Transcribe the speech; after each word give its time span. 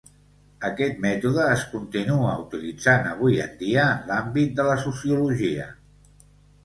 Aquest 0.67 0.95
mètode 1.03 1.43
es 1.55 1.65
continua 1.73 2.31
utilitzant 2.45 3.11
avui 3.11 3.37
en 3.47 3.53
dia 3.63 3.85
en 3.93 4.09
l’àmbit 4.13 4.57
de 4.61 4.67
la 4.73 4.79
sociologia. 4.89 5.69